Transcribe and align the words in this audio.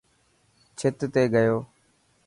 ڇت 0.77 0.99
تي 1.13 1.23
گيو. 1.33 1.57